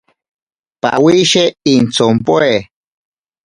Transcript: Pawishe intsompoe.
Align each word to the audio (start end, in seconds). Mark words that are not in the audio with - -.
Pawishe 0.81 1.43
intsompoe. 1.73 2.53